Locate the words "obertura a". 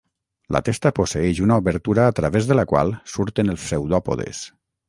1.63-2.15